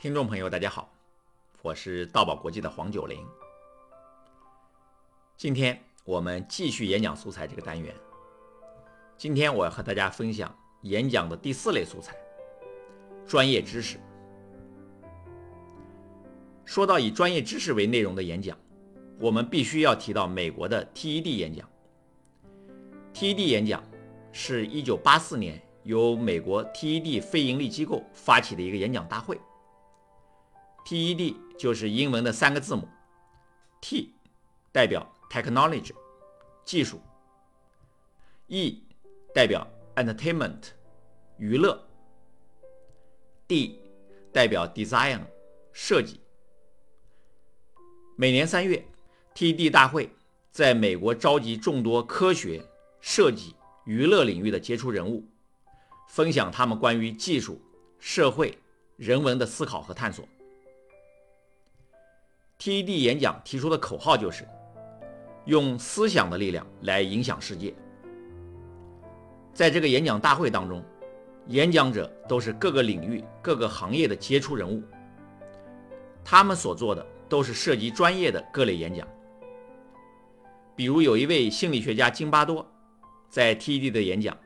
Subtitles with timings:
[0.00, 0.88] 听众朋友，大家好，
[1.60, 3.18] 我是道宝国际的黄九龄。
[5.36, 7.92] 今天我们继续演讲素材这个单元。
[9.16, 12.14] 今天我要和大家分享演讲的第四类素材——
[13.26, 13.98] 专业知识。
[16.64, 18.56] 说到以专业知识为内容的演讲，
[19.18, 21.68] 我们必须要提到美国的 TED 演讲。
[23.12, 23.82] TED 演讲
[24.30, 29.36] 是一九八四年由美国 TED 非营利机构发起的一个演讲大会。
[30.88, 32.88] TED 就是英文的三个字母
[33.78, 34.14] ，T
[34.72, 35.92] 代表 technology
[36.64, 37.02] 技术
[38.46, 38.82] ，E
[39.34, 40.68] 代表 entertainment
[41.36, 41.78] 娱乐
[43.46, 43.78] ，D
[44.32, 45.20] 代表 design
[45.72, 46.22] 设计。
[48.16, 48.82] 每年三月
[49.34, 50.10] ，TED 大会
[50.50, 52.64] 在美国召集众多科学、
[53.02, 55.22] 设计、娱乐领域的杰出人物，
[56.08, 57.60] 分享他们关于技术、
[57.98, 58.58] 社会、
[58.96, 60.26] 人文的思考和探索。
[62.58, 64.46] TED 演讲提出的口号就是：
[65.44, 67.72] 用思想的力量来影响世界。
[69.54, 70.84] 在这个演讲大会当中，
[71.46, 74.82] 演讲者都是各个领域、各个行业的杰出人物，
[76.24, 79.06] 他们所做的都是涉及专业的各类演讲。
[80.74, 82.66] 比如有一位心理学家金巴多
[83.28, 84.36] 在 TED 的演讲，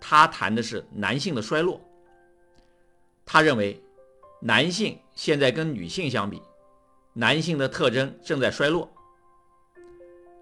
[0.00, 1.78] 他谈的是男性的衰落。
[3.26, 3.78] 他认为，
[4.40, 6.40] 男性现在跟女性相比，
[7.18, 8.88] 男性的特征正在衰落，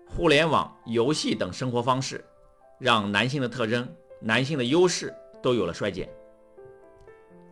[0.07, 2.23] 互联网、游戏等生活方式
[2.79, 3.89] 让男性的特征、
[4.21, 5.11] 男性的优势
[5.43, 6.07] 都有了衰减。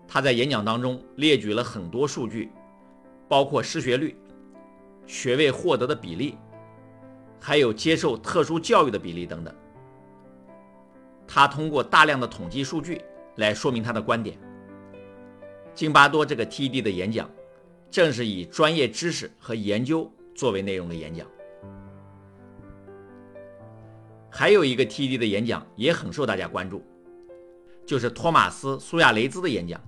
[0.07, 2.51] 他在演讲当中列举了很多数据，
[3.27, 4.15] 包括失学率、
[5.07, 6.37] 学位获得的比例，
[7.41, 9.55] 还有接受特殊教育的比例等等。
[11.27, 13.01] 他通过大量的统计数据
[13.37, 14.39] 来说明他的观点。
[15.75, 17.27] 津巴多这个 TED 的演讲。
[17.95, 21.25] 正是以专业知识和研究作为内容的演讲。
[24.29, 26.85] 还有一个 T D 的演讲也很受大家关注，
[27.87, 29.81] 就是托马斯·苏亚雷兹的演讲。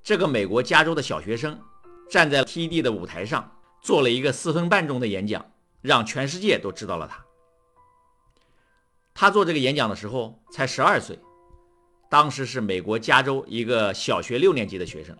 [0.00, 1.60] 这个美国加州的小学生
[2.08, 3.52] 站在 T D 的舞台上，
[3.82, 5.44] 做了一个四分半钟的演讲，
[5.80, 7.20] 让全世界都知道了他。
[9.12, 11.18] 他做这个演讲的时候才十二岁，
[12.08, 15.18] 当时是美国加州一个小学六年级的学生。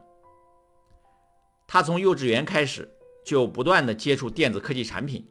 [1.70, 2.90] 他从幼稚园开始
[3.22, 5.22] 就不断的接触电子科技产品。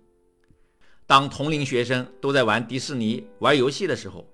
[1.08, 4.31] 当同龄学生都在玩迪士尼、玩游戏的时候，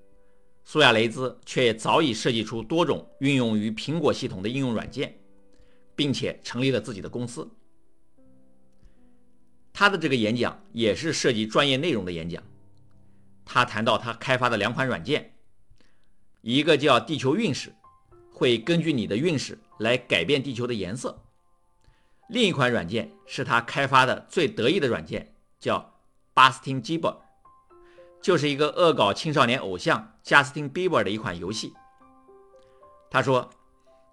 [0.66, 5.18] 苏亚雷兹却早已设计出多种运用于苹果系统的应用软件，
[5.96, 7.50] 并且成立了自己的公司。
[9.72, 12.44] 他的这个演讲也是涉及专业内容的演讲。
[13.46, 15.34] 他谈到他开发的两款软件，
[16.41, 17.74] 一个叫地球运势，
[18.30, 21.18] 会根据你的运势来改变地球的颜色。
[22.33, 25.94] 另一款软件是他开发的最得意的软件，叫
[26.33, 27.17] Bustin Bieber，
[28.23, 31.75] 就是一个恶搞青少年偶像 Justin Bieber 的一款游戏。
[33.11, 33.51] 他说，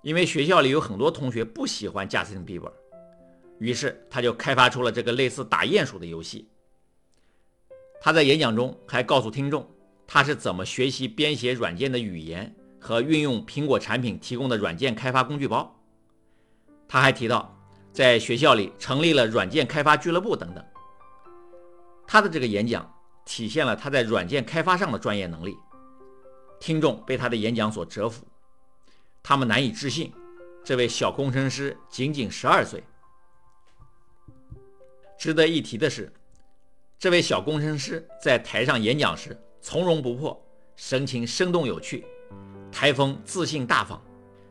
[0.03, 2.71] 因为学校里有很多同学不喜欢 Justin Bieber，
[3.59, 6.47] 于是他就开发出了这个类似打鼹鼠的游戏。
[8.03, 9.67] 他在演讲中还告诉听众，
[10.07, 15.81] 他是怎么学习编写软件的语言和运用苹果产品提供的软件开发工具包。
[16.87, 17.57] 他还提到。
[17.93, 20.65] 在学校里成立了软件开发俱乐部等等。
[22.07, 22.93] 他的这个演讲
[23.25, 25.57] 体现了他在软件开发上的专业能力，
[26.59, 28.27] 听众被他的演讲所折服，
[29.23, 30.13] 他们难以置信，
[30.65, 32.83] 这位小工程师仅仅十二岁。
[35.19, 36.13] 值得一提的是，
[36.99, 40.41] 这位小工程师在台上演讲时从容不迫，
[40.77, 42.07] 神情生动有趣，
[42.73, 44.03] 台风自信大方，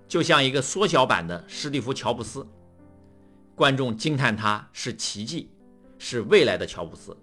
[0.07, 2.47] 就像一个缩小版的史蒂夫·乔布斯。
[3.59, 5.51] 观众惊叹他是奇迹，
[5.97, 7.17] 是未来的乔布斯。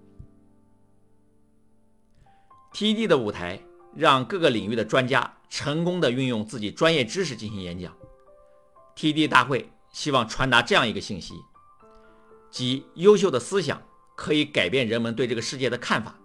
[2.74, 3.58] TED 的舞台
[3.94, 7.96] 让各个领域的专家成功的运用自己专业知识进行演讲。
[8.94, 11.32] TED 大会希望传达这样一个信息，
[12.50, 13.82] 即优秀的思想
[14.14, 16.20] 可以改变人们对这个世界的看法，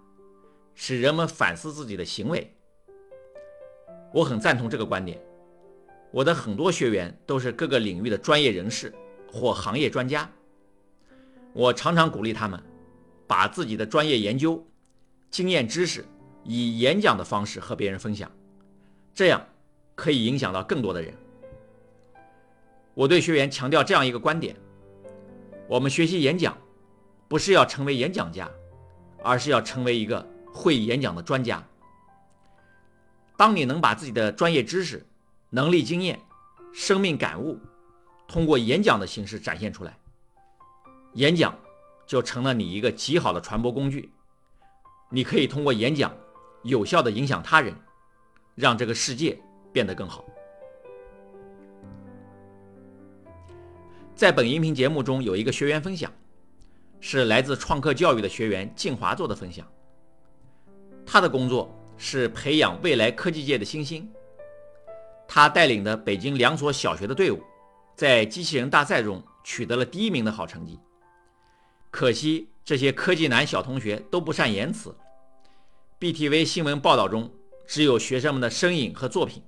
[0.76, 2.54] 使人们反思自己的行为。
[4.14, 5.18] 我很赞同这个观点。
[6.12, 8.94] 我的很多学员都是各个领域的专业人士。
[9.32, 10.30] 或行业专家，
[11.54, 12.62] 我常常鼓励他们
[13.26, 14.64] 把自己的专业研究、
[15.30, 16.06] 经验知识
[16.44, 18.30] 以演讲的方式和别人分享，
[19.14, 19.42] 这样
[19.96, 21.14] 可以影响到更多的人。
[22.94, 24.56] 我对学员强调这样一个观点：
[25.68, 26.58] 我们学习演讲，
[27.30, 28.52] 不是要成为演讲家，
[29.24, 31.66] 而是要成为一个会演讲的专家。
[33.38, 35.06] 当你能把自己的专业知识、
[35.50, 36.20] 能力、经验、
[36.74, 37.58] 生命感悟，
[38.32, 39.94] 通过演讲的形式展现出来，
[41.16, 41.54] 演讲
[42.08, 44.10] 就成了你一个极好的传播工具。
[45.10, 46.16] 你可以通过演讲
[46.64, 47.76] 有效的影响他人，
[48.56, 49.38] 让这个世界
[49.74, 50.24] 变得更好。
[54.16, 56.10] 在本音频节目中有一个学员分享，
[57.02, 59.68] 是来自创客教育的学员静华做的分享。
[61.06, 64.10] 他的工作是培养未来科技界的新星。
[65.28, 67.44] 他带领的北京两所小学的队伍，
[67.96, 70.80] 在机器人大赛中取得了第一名的好成绩。
[71.90, 74.96] 可惜这些科技男小同学都不善言辞
[76.00, 77.32] ，BTV 新闻报道中
[77.68, 79.44] 只有学生们的身影和作品，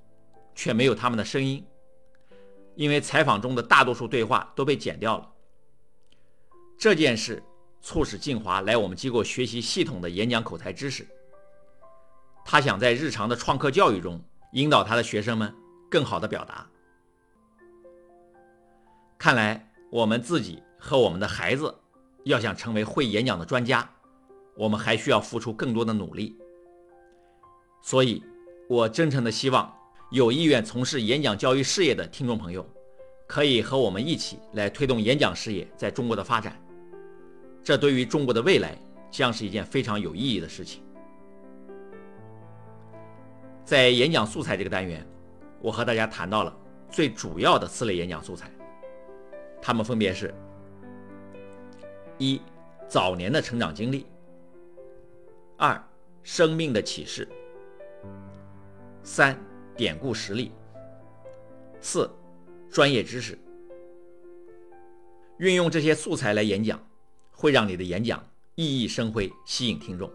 [0.54, 1.66] 却没有他们的声音，
[2.76, 5.30] 因为采访中的大多数对话都被剪掉了。
[6.78, 7.42] 这件事
[7.82, 11.08] 促使静华来我们机构学习系统的演讲口才知识。
[12.46, 15.54] 他想在日常的创客教育中引导他的学生们。
[15.94, 16.68] 更好的表达。
[19.24, 21.74] 看来，我们自己和我们的孩子
[22.26, 23.90] 要想成为会演讲的专家，
[24.54, 26.38] 我们还需要付出更多的努力。
[27.82, 28.22] 所以，
[28.68, 29.74] 我真诚的希望
[30.12, 32.70] 有意愿从事演讲教育事业的听众朋友，
[33.26, 36.62] 可以和我们一起来推动演讲事业在中国的发展。
[37.64, 38.78] 这对于中国的未来
[39.10, 40.84] 将是一件非常有意义的事情。
[43.64, 45.02] 在演讲素材这个单元。
[45.62, 46.54] 我和大家谈到了
[46.92, 48.52] 最主要的四类演讲素材，
[49.66, 50.34] 它们分别是：
[52.18, 52.42] 一、
[52.86, 54.06] 早年的成长经历；
[55.58, 55.82] 二、
[56.22, 57.26] 生命的启示；
[59.04, 59.40] 三、
[59.78, 60.52] 典故实例；
[61.80, 62.12] 四、
[62.70, 63.40] 专业知识。
[65.38, 66.78] 运用这些素材来演讲，
[67.32, 68.22] 会让你的演讲
[68.56, 70.12] 熠熠生辉，吸引听众。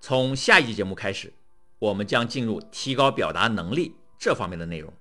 [0.00, 1.32] 从下一集节目开始。
[1.80, 4.92] 我们将进入提高表达能力这方面的内容。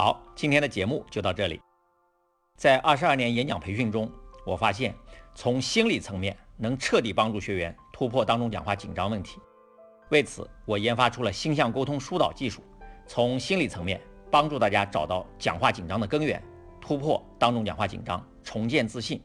[0.00, 1.60] 好，今天的节目就到这里。
[2.56, 4.08] 在二十二年演讲培训中，
[4.46, 4.94] 我发现
[5.34, 9.40] 从心理层面能彻底帮助学员突破当众讲话紧张问题。
[10.10, 12.62] 为此，我研发出了星象沟通疏导技术，
[13.08, 14.00] 从心理层面
[14.30, 16.40] 帮助大家找到讲话紧张的根源，
[16.80, 19.20] 突破当众讲话紧张，重建自信。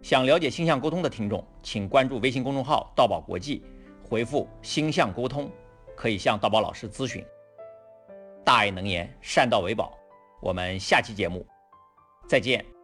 [0.00, 3.62] 想了解星象沟通的听众，请关注微信公众号“道宝国际”。
[4.08, 5.50] 回复“星象沟通”，
[5.94, 7.22] 可以向道宝老师咨询。
[8.46, 9.98] 大爱能言，善道为宝。
[10.40, 11.44] 我们下期节目
[12.28, 12.75] 再见。